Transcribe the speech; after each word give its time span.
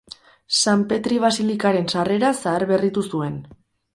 San 0.59 0.79
Petri 0.93 1.19
basilikaren 1.25 1.85
sarrera 1.95 2.33
zaharberritu 2.45 3.07
zuen. 3.15 3.37